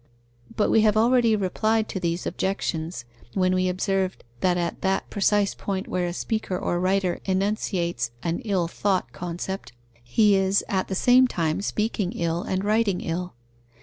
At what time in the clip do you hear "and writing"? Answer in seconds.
12.41-12.99